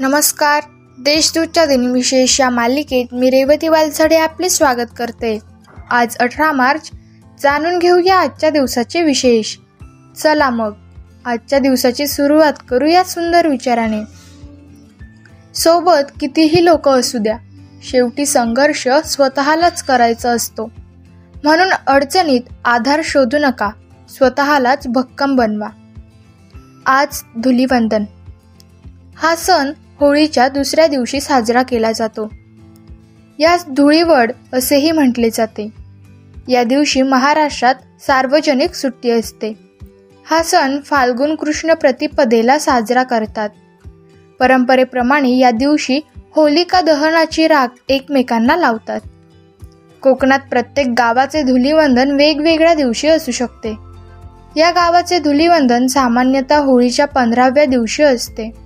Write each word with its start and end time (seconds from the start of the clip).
नमस्कार. 0.00 0.62
देशदूतच्या 0.98 1.66
दिनविशेष 1.66 2.40
या 2.40 2.50
मालिकेत 2.50 3.06
मी 3.12 3.30
रेवती 3.30 3.68
वालसडे 3.68 4.16
आपले 4.16 4.48
स्वागत 4.48 4.86
करते. 4.98 5.38
आज 5.90 6.16
अठरा 6.16 6.52
मार्च. 6.52 6.90
जाणून 7.42 7.78
घेऊया 7.78 8.18
आजच्या 8.18 8.50
दिवसाचे 8.50 9.02
विशेष. 9.02 9.56
चला 10.16 10.50
मग 10.50 10.72
आजच्या 11.24 11.58
दिवसाची 11.58 12.06
सुरुवात 12.06 12.52
करूया 12.68 13.04
सुंदर 13.04 13.46
विचाराने. 13.46 14.00
सोबत 15.54 16.12
कितीही 16.20 16.64
लोक 16.64 16.88
असू 16.88 17.18
द्या 17.18 17.38
शेवटी 17.82 18.26
संघर्ष 18.26 18.88
स्वतःलाच 18.88 19.82
करायचा 19.82 20.30
असतो. 20.30 20.70
म्हणून 21.44 21.68
अडचणीत 21.86 22.40
आधार 22.64 23.00
शोधू 23.04 23.38
नका 23.38 23.70
स्वतःलाच 24.08 24.86
भक्कम 24.86 25.36
बनवा. 25.36 25.68
आज 26.86 27.22
धुलीवंदन. 27.38 28.04
हा 29.16 29.36
सण 29.36 29.72
होळीच्या 30.00 30.48
दुसऱ्या 30.48 30.86
दिवशी 30.86 31.20
साजरा 31.20 31.62
केला 31.62 31.92
जातो. 31.92 32.30
यास 33.38 33.64
धुळीवड 33.76 34.32
असेही 34.52 34.90
म्हटले 34.90 35.30
जाते. 35.30 35.68
या 36.48 36.64
दिवशी 36.64 37.02
महाराष्ट्रात 37.02 37.74
सार्वजनिक 38.06 38.74
सुट्टी 38.74 39.10
असते. 39.10 39.52
हा 40.30 40.42
सण 40.42 40.78
फाल्गुन 40.80 41.34
कृष्ण 41.34 41.74
प्रतिपदेला 41.74 42.58
साजरा 42.58 43.02
करतात. 43.02 43.48
परंपरेप्रमाणे 44.40 45.36
या 45.36 45.50
दिवशी 45.50 46.00
होलिका 46.36 46.80
दहनाची 46.80 47.48
राख 47.48 47.66
एकमेकांना 47.88 48.56
लावतात. 48.56 49.00
कोकणात 50.02 50.38
प्रत्येक 50.50 50.86
गावाचे 50.98 51.42
धुलीवंदन 51.42 52.10
वेगवेगळ्या 52.10 52.74
दिवशी 52.74 53.08
असू 53.08 53.32
शकते. 53.32 53.76
या 54.56 54.70
गावाचे 54.70 55.18
धुलीवंदन 55.18 55.86
सामान्यतः 55.86 56.58
होळीच्या 56.58 57.06
पंधराव्या 57.06 57.64
दिवशी 57.64 58.02
असते. 58.02 58.65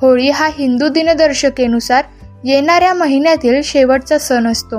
होळी 0.00 0.30
हा 0.30 0.48
हिंदू 0.58 0.88
दिनदर्शिकेनुसार 0.88 2.04
येणाऱ्या 2.44 2.94
महिन्यातील 2.94 3.60
शेवटचा 3.64 4.18
सण 4.18 4.46
असतो. 4.46 4.76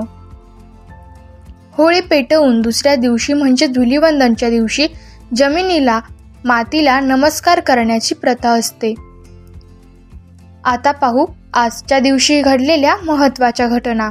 होळी 1.72 2.00
पेटवून 2.00 2.60
दुसऱ्या 2.60 2.96
दिवशी 2.96 3.32
म्हणजे 3.32 3.66
धुलीवंदनच्या 3.66 4.50
दिवशी 4.50 4.86
जमिनीला 5.36 6.00
मातीला 6.44 7.00
नमस्कार 7.00 7.60
करण्याची 7.60 8.14
प्रथा 8.14 8.50
असते. 8.50 8.94
आता 10.64 10.92
पाहू 10.92 11.26
आजच्या 11.54 11.98
दिवशी 11.98 12.42
घडलेल्या 12.42 12.96
महत्त्वाच्या 12.96 13.66
घटना. 13.66 14.10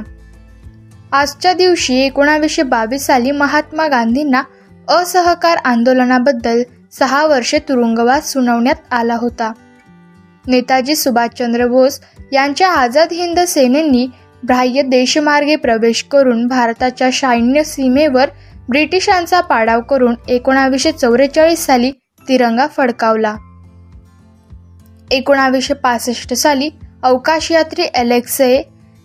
आजच्या 1.12 1.52
दिवशी 1.52 1.94
एकोणावीसशे 1.94 2.62
बावीस 2.62 3.06
साली 3.06 3.30
महात्मा 3.30 3.88
गांधींना 3.88 4.42
असहकार 4.88 5.56
आंदोलनाबद्दल 5.64 6.62
सहा 6.92 7.26
वर्षे 7.26 7.58
तुरुंगवास 7.58 8.32
सुनावण्यात 8.32 8.94
आला 8.94 9.14
होता. 9.14 9.52
नेताजी 10.46 10.96
सुभाषचंद्र 10.96 11.66
बोस 11.66 12.00
यांच्या 12.32 12.68
आझाद 12.68 13.12
हिंद 13.12 13.40
सेनेनी 13.40 14.06
बाह्य 14.42 14.82
देशमार्गे 14.82 15.56
प्रवेश 15.56 16.02
करून 16.02 16.46
भारताच्या 16.46 17.10
सैन्य 17.10 17.64
सीमेवर 17.64 18.30
ब्रिटिशांचा 18.68 19.40
पाडाव 19.40 19.80
करून 19.80 20.14
एकोणावीसशे 20.28 20.92
चौवेचाळीस 20.92 21.66
साली 21.66 21.90
तिरंगा 22.28 22.66
फडकावला. 22.76 23.36
एकोणावीसशे 25.10 25.74
पासष्ट 25.74 26.34
साली 26.34 26.70
अवकाशयात्री 27.02 27.84
अलेक्से 27.84 28.62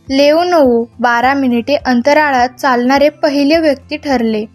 लेओनोवो 0.09 0.85
बारा 0.99 1.33
मिनिटे 1.33 1.75
अंतराळात 1.75 2.49
चालणारे 2.49 3.09
पहिले 3.09 3.57
व्यक्ती 3.57 3.97
ठरले. 3.97 4.45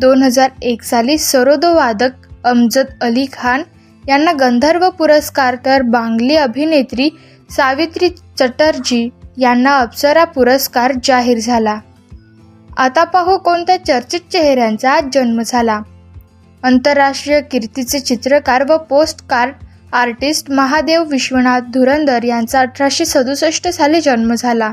दोन 0.00 0.22
हजार 0.22 0.50
एक 0.62 0.82
साली 0.82 1.18
सरोदो 1.18 1.74
वादक 1.74 2.10
अमजद 2.44 2.86
अली 3.00 3.26
खान 3.32 3.62
यांना 4.08 4.32
गंधर्व 4.32 4.90
पुरस्कार 4.90 5.56
तर 5.66 5.82
बांगली 5.82 6.36
अभिनेत्री 6.36 7.10
सावित्री 7.50 8.08
चटर्जी 8.38 9.08
यांना 9.38 9.78
अप्सरा 9.78 10.24
पुरस्कार 10.24 10.92
जाहीर 11.04 11.38
झाला. 11.38 11.80
आता 12.76 13.04
पाहू 13.04 13.38
कोणत्या 13.38 13.84
चर्चित 13.84 14.20
चेहऱ्यांचा 14.32 14.90
आज 14.90 15.04
जन्म 15.12 15.42
झाला. 15.46 15.80
आंतरराष्ट्रीय 16.62 17.40
कीर्तीचे 17.40 18.00
चित्रकार 18.00 18.64
व 18.68 18.76
post 18.76 19.26
card 19.26 19.52
artist 19.92 20.50
Mahadev 20.50 21.04
Vishwanath 21.04 21.60
Dhurandhar 21.60 22.24
यांचा 22.24 22.60
अठराशे 22.60 23.04
सदुसष्ट 23.04 23.68
साली 23.68 24.00
जन्म 24.00 24.34
झाला. 24.34 24.72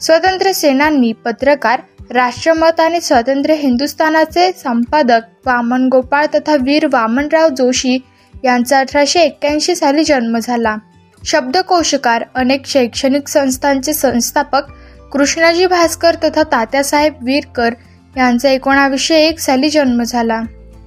स्वतंत्र 0.00 0.52
सेनानी 0.52 1.12
पत्रकार 1.12 1.80
राष्ट्रमत 2.10 2.80
आणि 2.80 3.00
स्वतंत्र 3.00 3.50
हिंदुस्थानाचे 3.50 4.52
संपादक 4.52 5.20
वामन 5.46 5.88
गोपाळ 5.88 6.26
तथा 6.26 6.56
वीर 6.60 6.86
वामनराव 6.92 7.48
जोशी 7.48 7.98
यांचा 8.44 8.78
अठराशे 8.78 9.20
एक्क्याऐंशी 9.20 9.74
साली 9.74 10.04
जन्म 10.04 10.38
झाला. 10.38 10.76
शब्दकोशकार 11.24 12.24
अनेक 12.34 12.66
शैक्षणिक 12.66 13.28
संस्थांचे 13.28 13.92
संस्थापक 13.92 14.70
कृष्णाजी 15.12 15.66
भास्कर 15.66 16.14
तथा 16.14 16.42
तात्यासाहेब 16.42 17.14
वीरकर 17.22 17.74
यांचा 18.16 18.50
एकोणावीसशे 18.50 19.16
एक 19.26 19.38
साली 19.38 19.70
जन्म 19.70 20.02
झाला. 20.02 20.40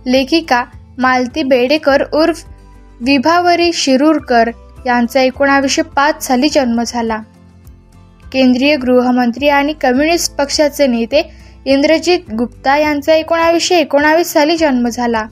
लेखिका 0.05 0.63
मालती 0.97 1.43
बेडेकर 1.43 2.03
उर्फ 2.13 2.43
विभावरी 3.01 3.73
शिरूरकर 3.73 4.49
यांचा 4.85 5.21
एकोणावीसशे 5.21 5.81
पाच 5.81 6.27
साली 6.27 6.49
जन्म 6.49 6.83
झाला. 6.87 7.17
केंद्रीय 8.33 8.75
गृहमंत्री 8.75 9.49
आणि 9.49 9.73
कम्युनिस्ट 9.73 10.35
पक्षाचे 10.35 10.87
नेते 10.87 11.21
इंद्रजित 11.65 12.31
गुप्ता 12.37 12.77
यांचा 12.77 13.13
एकोणावीसशे 13.13 13.79
एकोणावीस 13.79 14.33
साली 14.33 14.57
जन्म 14.57 14.87
झाला. 14.87 15.25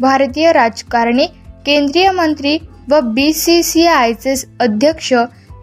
भारतीय 0.00 0.52
राजकारणी 0.52 1.26
केंद्रीय 1.66 2.10
मंत्री 2.10 2.58
व 2.90 3.00
बी 3.00 3.32
सी 3.32 3.62
सी 3.62 3.86
आयचे 3.86 4.34
अध्यक्ष 4.60 5.12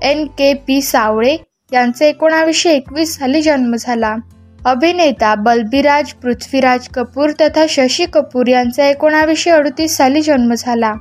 एन 0.02 0.26
के 0.28 0.54
पी 0.54 0.82
सावळे 0.82 1.36
यांचा 1.74 2.06
एकोणावीसशे 2.06 2.72
एकवीस 2.72 3.18
साली 3.18 3.42
जन्म 3.42 3.76
झाला. 3.80 4.16
अभिनेता 4.66 5.36
बलबीराज 5.36 6.12
पृथ्वीराज 6.14 6.88
कपूर 6.88 7.32
तथा 7.42 7.66
शशी 7.70 8.06
कपूर 8.06 8.48
यांचा 8.48 8.86
एकोणावीसशे 8.86 9.52
अडतीस 9.52 9.98
साली 9.98 10.22
जन्म 10.22 10.54
झाला. 10.58 10.94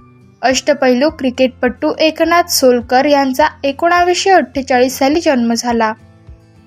अष्टपैलू 0.43 1.11
क्रिकेटपटू 1.11 1.93
एकनाथ 1.99 2.51
सोलकर 2.51 3.05
यांचा 3.05 3.49
एकोणावीसशे 3.65 4.31
अठ्ठेचाळीस 4.31 4.99
साली 4.99 5.21
जन्म 5.21 5.53
झाला. 5.55 5.93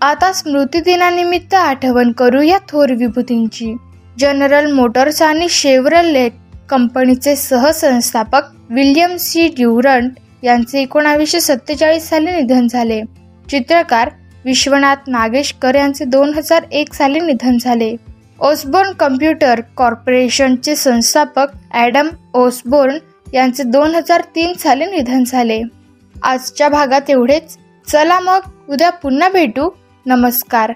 आता 0.01 0.33
स्मृतिदिनानिमित्त 0.33 1.53
आठवण 1.53 2.11
करू 2.11 2.41
या 2.41 2.57
थोर 2.69 2.91
विभूतींची. 2.91 3.75
जनरल 4.19 4.71
मोटर्स 4.71 5.21
आणि 5.21 5.49
शेवरलेट 5.49 6.31
कंपनीचे 6.69 7.35
सहसंस्थापक 7.35 8.41
विल्यम 8.69 9.15
सी 9.15 9.47
ड्युरंट 9.47 10.11
यांचे 10.43 10.81
एकोणावीसशे 10.81 11.41
सत्तेचाळीस 11.41 12.09
साली 12.09 12.31
निधन 12.31 12.67
झाले. 12.67 13.01
चित्रकार 13.49 14.09
विश्वनाथ 14.45 14.95
नागेशकर 15.07 15.75
यांचे 15.75 16.05
दोन 16.05 16.33
हजार 16.33 16.63
एक 16.71 16.93
साली 16.93 17.19
निधन 17.19 17.57
झाले. 17.61 17.95
ओसबोर्न 18.39 18.91
कम्प्युटर 18.91 19.61
कॉर्पोरेशनचे 19.75 20.75
संस्थापक 20.75 21.47
ॲडम 21.73 22.07
ओसबोर्न 22.33 22.97
यांचे 23.33 23.63
दोन 23.63 23.95
हजार 23.95 24.21
तीन 24.35 24.53
साली 24.53 24.85
निधन 24.85 25.23
झाले. 25.23 25.61
आजच्या 26.23 26.69
भागात 26.69 27.09
एवढेच. 27.09 27.57
चला 27.87 28.19
मग 28.19 28.39
उद्या 28.69 28.89
पुन्हा 28.89 29.29
भेटू. 29.29 29.69
नमस्कार. 30.05 30.73